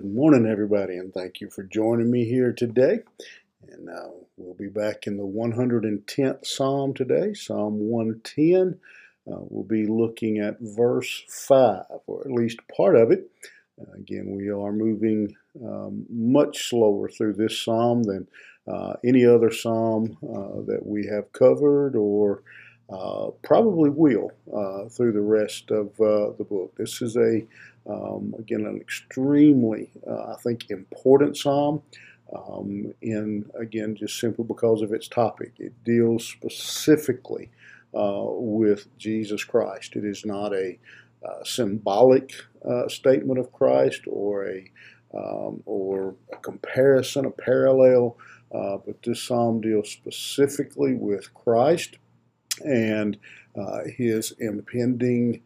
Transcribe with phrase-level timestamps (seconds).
[0.00, 3.00] Good morning, everybody, and thank you for joining me here today.
[3.70, 4.08] And uh,
[4.38, 8.80] we'll be back in the 110th Psalm today, Psalm 110.
[9.30, 13.30] Uh, we'll be looking at verse 5, or at least part of it.
[13.78, 18.26] Uh, again, we are moving um, much slower through this psalm than
[18.66, 22.42] uh, any other psalm uh, that we have covered or
[22.88, 24.30] uh, probably will
[24.90, 26.74] through the rest of the book.
[26.78, 27.46] This is a
[27.90, 31.82] um, again, an extremely, uh, I think, important psalm.
[32.32, 37.50] Um, in again, just simply because of its topic, it deals specifically
[37.92, 39.96] uh, with Jesus Christ.
[39.96, 40.78] It is not a
[41.26, 42.32] uh, symbolic
[42.64, 44.70] uh, statement of Christ or a
[45.12, 48.16] um, or a comparison, a parallel,
[48.54, 51.98] uh, but this psalm deals specifically with Christ
[52.64, 53.16] and
[53.56, 55.42] uh, his impending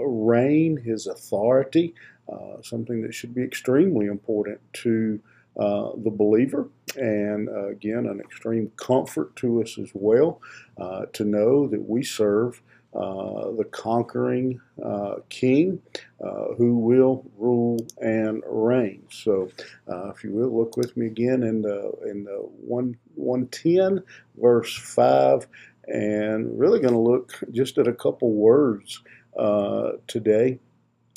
[0.00, 1.94] reign, his authority,
[2.32, 5.20] uh, something that should be extremely important to
[5.58, 10.40] uh, the believer, and uh, again, an extreme comfort to us as well
[10.76, 12.60] uh, to know that we serve
[12.94, 14.60] uh, the conquering
[15.30, 15.80] King
[16.58, 19.02] who will rule and reign.
[19.10, 19.50] So,
[19.88, 24.02] if you will, look with me again in the in the one one ten
[24.36, 25.46] verse five,
[25.86, 29.25] and really going to look just at a couple words uh,
[30.06, 30.58] today,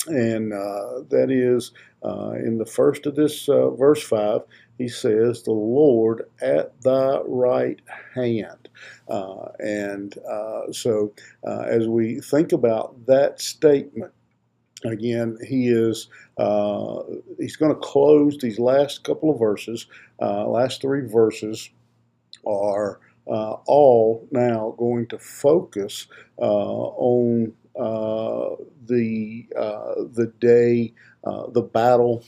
[0.06, 4.42] and uh, that is uh, in the first of this verse 5,
[4.78, 7.80] he says, The Lord at thy right
[8.14, 8.68] hand.
[9.08, 11.12] Uh, and uh, so,
[11.46, 14.12] uh, as we think about that statement,
[14.84, 16.08] again, he is
[17.38, 19.86] he's going to close these last couple of verses.
[20.18, 21.68] last three verses
[22.46, 26.06] are all now going to focus
[26.38, 27.59] on uh,
[28.86, 32.24] the uh, the day, uh, the battle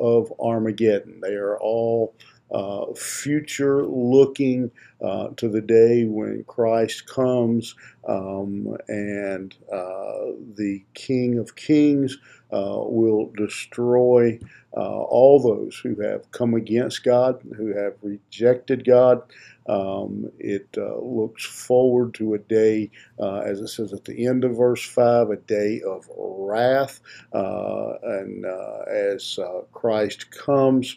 [0.00, 1.20] of Armageddon.
[1.20, 2.14] They are all
[2.50, 4.70] uh, future looking
[5.02, 7.74] uh, to the day when Christ comes
[8.08, 12.18] um, and uh, the King of Kings
[12.50, 14.38] will destroy
[14.72, 19.22] all those who have come against God, who have rejected God.
[19.68, 24.44] Um, it uh, looks forward to a day, uh, as it says at the end
[24.44, 27.00] of verse 5, a day of wrath.
[27.32, 30.96] Uh, and uh, as uh, Christ comes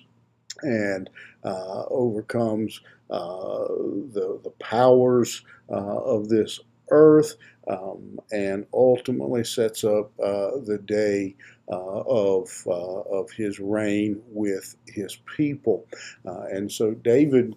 [0.63, 1.09] and
[1.43, 7.35] uh, overcomes the, the powers of this earth
[7.67, 11.35] um, and ultimately sets up the day
[11.67, 15.85] of, of his reign with his people.
[16.25, 17.55] and so David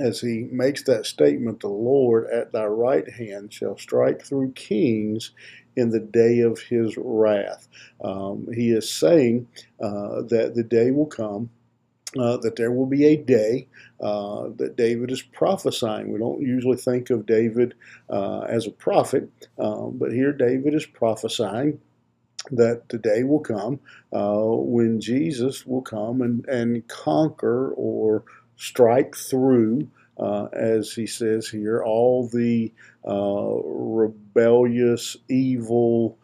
[0.00, 5.32] as he makes that statement, the Lord at thy right hand shall strike through kings
[5.76, 7.68] in the day of his wrath.
[8.02, 9.46] Um, he is saying
[9.80, 11.50] uh, that the day will come.
[12.18, 13.68] Uh, that there will be a day
[14.00, 16.12] uh, that David is prophesying.
[16.12, 17.74] We don't usually think of David
[18.08, 21.78] uh, as a prophet, um, but here David is prophesying
[22.50, 23.80] that the day will come
[24.12, 28.24] uh, when Jesus will come and, and conquer or
[28.56, 29.88] strike through,
[30.52, 32.72] as he says here, all the
[33.04, 36.18] rebellious, evil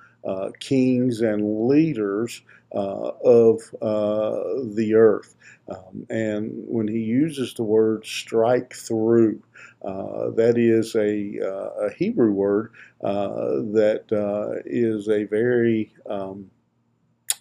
[0.60, 2.42] kings and leaders
[2.76, 4.42] of uh,
[4.75, 5.34] the earth.
[5.69, 9.42] Um, and when he uses the word strike through,
[9.84, 11.38] uh, that is a,
[11.86, 12.72] a Hebrew word
[13.03, 16.50] that is a very um,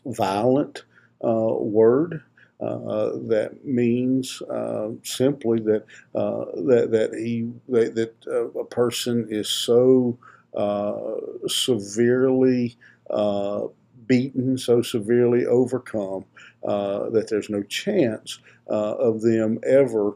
[0.05, 0.83] violent
[1.21, 2.23] word.
[2.61, 5.85] Uh, that means uh, simply that
[6.15, 10.17] uh, that that he that, that uh, a person is so
[10.55, 12.77] uh, severely
[14.07, 16.25] beaten, so severely overcome
[16.63, 20.13] that there's no chance of them ever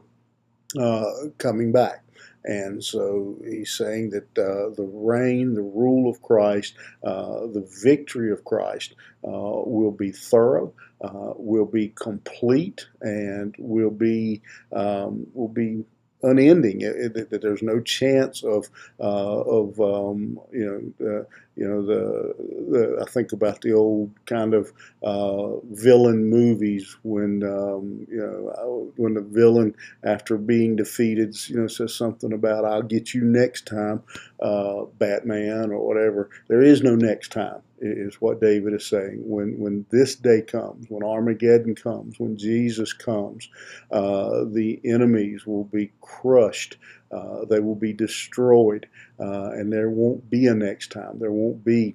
[1.38, 2.04] coming back.
[2.44, 6.74] And so he's saying that uh, the reign, the rule of Christ,
[7.04, 8.94] uh, the victory of Christ
[9.24, 10.72] uh, will be thorough,
[11.02, 14.40] uh, will be complete, and will be
[14.72, 15.84] um, will be
[16.22, 16.80] unending.
[16.80, 18.68] It, it, it, there's no chance of
[18.98, 21.24] uh, of um, you know uh,
[21.56, 22.34] you know the,
[22.70, 24.72] the, I think about the old kind of
[25.02, 29.74] uh, villain movies when um, you know when the villain
[30.04, 34.02] after being defeated you know says something about I'll get you next time,
[34.40, 36.30] uh, Batman or whatever.
[36.48, 39.22] There is no next time is what David is saying.
[39.24, 43.48] When when this day comes, when Armageddon comes, when Jesus comes,
[43.90, 46.76] uh, the enemies will be crushed.
[47.10, 48.86] Uh, they will be destroyed,
[49.18, 51.18] uh, and there won't be a next time.
[51.18, 51.94] There won't be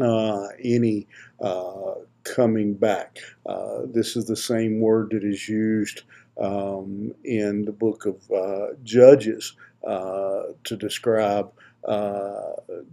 [0.00, 1.06] uh, any
[1.40, 1.94] uh,
[2.24, 3.18] coming back.
[3.46, 6.02] Uh, this is the same word that is used
[6.40, 11.50] um, in the book of Judges to describe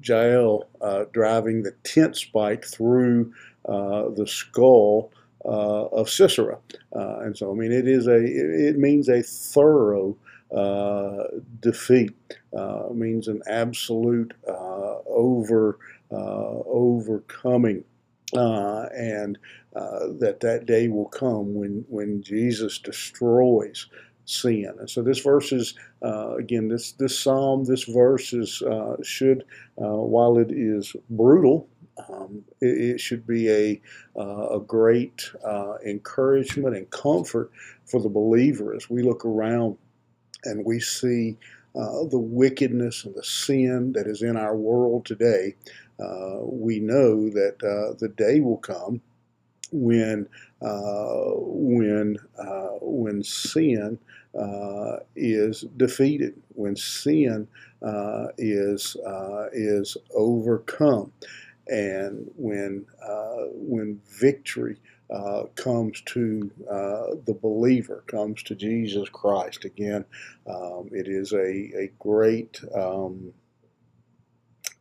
[0.02, 3.34] Jael uh, driving the tent spike through
[3.68, 5.12] uh, the skull
[5.46, 6.58] of Sisera.
[6.94, 10.16] and so, I mean, it is a, it, means a thorough
[11.60, 12.14] defeat.
[12.54, 15.80] it means an absolute over,
[16.12, 17.84] overcoming.
[18.36, 19.38] Uh, and
[19.76, 23.88] uh, that that day will come when when Jesus destroys
[24.26, 24.74] sin.
[24.80, 29.46] And so this verse is uh, again this this psalm this verse is uh, should
[29.82, 31.68] uh, while it is brutal.
[32.10, 33.82] Um, it, it, should be a,
[34.20, 37.52] uh, a great uh, encouragement and comfort
[37.86, 39.78] for the believer as we look around
[40.44, 41.38] and we see
[41.76, 45.54] uh, the wickedness and the sin that is in our world today.
[46.42, 47.60] we know that
[48.00, 49.00] the day will come
[49.74, 50.28] when
[50.62, 54.00] uh, when uh, when sin
[54.40, 57.48] uh, is defeated, when sin
[57.84, 61.12] uh, is uh, is overcome,
[61.68, 64.78] and when uh, when victory
[65.56, 66.52] comes to
[67.28, 69.66] the believer, comes to Jesus Christ.
[69.66, 70.06] Again,
[70.48, 73.34] um, it is a a great um,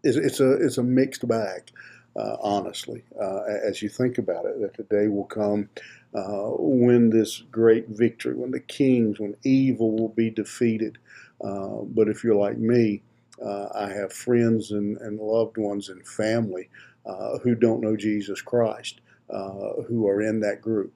[0.05, 1.71] it's, it's a it's a mixed bag
[2.17, 5.69] uh, honestly, uh, as you think about it, that the day will come
[6.15, 10.99] uh, when this great victory, when the kings, when evil will be defeated.
[11.43, 13.03] Uh, but if you're like me,
[13.45, 16.69] uh, I have friends and, and, loved ones and family
[17.07, 20.93] uh, who don't know Jesus Christ, who are in that group.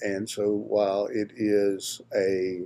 [0.00, 2.62] and so while it is a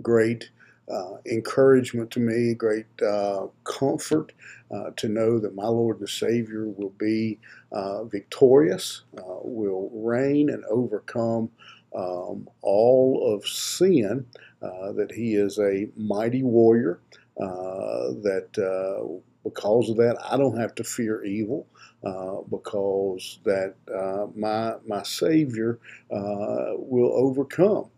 [0.00, 0.50] great
[0.92, 4.32] uh, encouragement to me, great uh, comfort
[4.74, 7.38] uh, to know that my Lord and Savior will be
[7.72, 11.50] uh, victorious, uh, will reign and overcome
[11.94, 14.26] um, all of sin,
[14.62, 17.00] uh, that He is a mighty warrior,
[17.38, 21.66] that because of that, I don't have to fear evil.
[22.04, 25.80] Uh, because that uh, my my Savior
[26.12, 27.90] uh, will overcome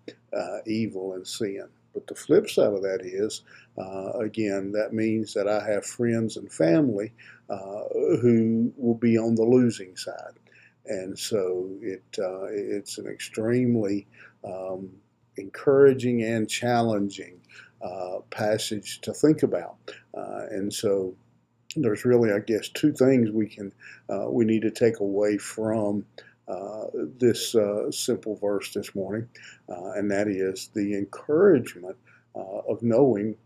[0.66, 1.66] evil and sin.
[1.94, 3.42] But the flip side of that is,
[3.78, 7.12] uh, again, that means that I have friends and family
[7.48, 7.84] uh,
[8.20, 10.38] who will be on the losing side.
[10.86, 14.06] And so it uh, it's an extremely
[14.44, 14.90] um,
[15.36, 17.40] encouraging and challenging
[17.82, 19.76] uh, passage to think about.
[20.16, 21.14] Uh, and so
[21.76, 23.72] there's really, I guess, two things we can
[24.08, 26.04] uh, we need to take away from
[27.18, 29.28] this uh, simple verse this morning,
[29.68, 31.96] uh, and that is the encouragement
[32.34, 33.36] uh, of knowing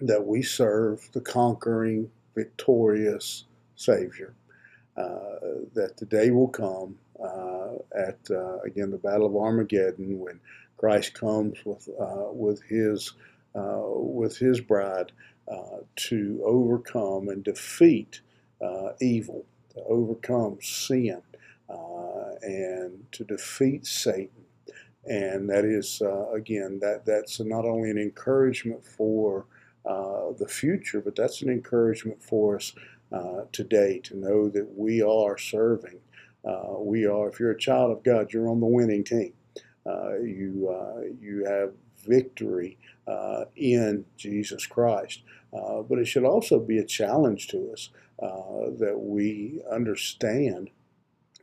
[0.00, 3.44] that we serve the conquering, victorious
[3.76, 4.34] Savior.
[4.96, 6.96] Uh, that the day will come
[7.94, 8.18] at
[8.64, 10.40] again the Battle of Armageddon when
[10.78, 11.86] Christ comes with
[12.32, 13.12] with his
[13.54, 15.12] with his bride
[15.96, 18.22] to overcome and defeat
[19.00, 19.44] evil,
[19.74, 21.20] to overcome sin
[21.68, 24.44] uh, and to defeat Satan.
[25.04, 29.46] And that is, uh, again, that, that's not only an encouragement for
[29.84, 32.72] uh, the future, but that's an encouragement for us
[33.12, 36.00] uh, today to know that we are serving.
[36.44, 39.32] Uh, we are, if you're a child of God, you're on the winning team.
[39.84, 40.74] Uh, you,
[41.20, 41.72] you have
[42.04, 42.76] victory
[43.54, 45.22] in Jesus Christ.
[45.52, 50.70] but it should also be a challenge to us that we understand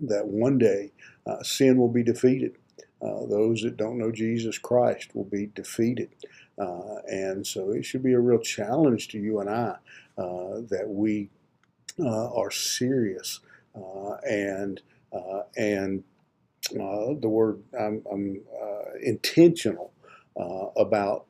[0.02, 0.92] that one day
[1.26, 2.56] uh, sin will be defeated.
[3.02, 6.10] Uh, those that don't know Jesus Christ will be defeated.
[6.58, 9.76] Uh, and so it should be a real challenge to you and I
[10.18, 11.30] uh, that we
[12.00, 13.40] uh, are serious
[13.76, 14.82] uh, and
[15.58, 16.04] and
[16.72, 18.42] the word I'm, I'm
[19.02, 19.92] intentional
[20.78, 21.26] about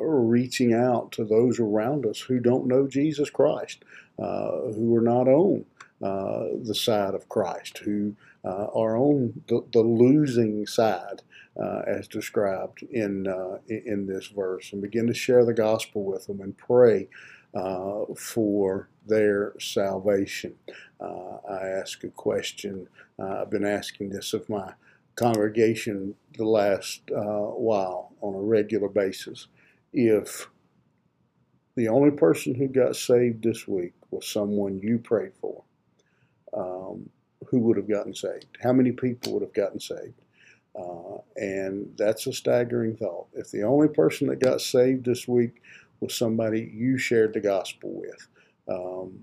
[0.00, 3.84] reaching out to those around us who don't know Jesus Christ,
[4.16, 8.14] who are not on uh, the side of Christ, who
[8.44, 11.22] uh, are on the, the losing side,
[11.60, 16.26] uh, as described in uh, in this verse, and begin to share the gospel with
[16.26, 17.08] them and pray
[17.54, 20.54] uh, for their salvation.
[21.00, 22.88] I ask a question.
[23.18, 24.74] I've been asking this of my
[25.16, 29.48] congregation the last while on a regular basis.
[29.92, 30.48] If
[31.74, 35.62] the only person who got saved this week was someone you prayed for,
[36.54, 37.08] um,
[37.46, 38.58] who would have gotten saved?
[38.62, 40.20] How many people would have gotten saved?
[40.78, 43.26] Uh, and that's a staggering thought.
[43.32, 45.62] If the only person that got saved this week
[46.00, 48.28] was somebody you shared the gospel with,
[48.68, 49.18] um,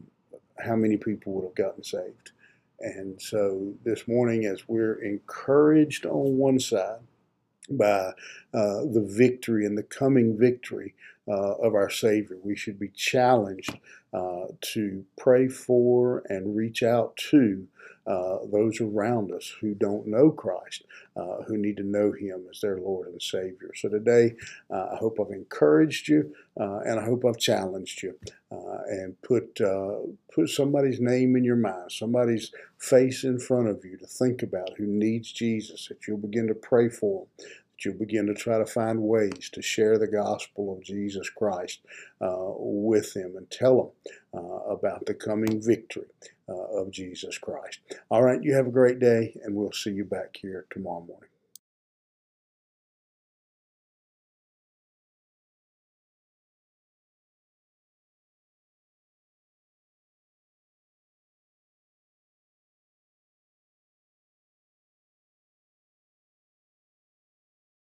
[0.59, 2.31] how many people would have gotten saved?
[2.79, 6.99] And so this morning, as we're encouraged on one side
[7.69, 8.11] by
[8.53, 10.93] uh, the victory and the coming victory
[11.27, 13.77] uh, of our Savior, we should be challenged
[14.13, 17.67] uh, to pray for and reach out to
[18.07, 20.83] uh, those around us who don't know Christ,
[21.15, 23.71] uh, who need to know Him as their Lord and Savior.
[23.75, 24.35] So today,
[24.69, 28.15] uh, I hope I've encouraged you, uh, and I hope I've challenged you,
[28.87, 29.59] and put
[30.33, 34.69] put somebody's name in your mind, somebody's face in front of you to think about
[34.77, 35.87] who needs Jesus.
[35.87, 39.49] That you'll begin to pray for them, that you'll begin to try to find ways
[39.51, 41.81] to share the gospel of Jesus Christ
[42.21, 43.93] uh, with them and tell
[44.33, 46.07] them uh, about the coming victory
[46.47, 47.79] uh, of Jesus Christ.
[48.09, 51.29] All right, you have a great day, and we'll see you back here tomorrow morning.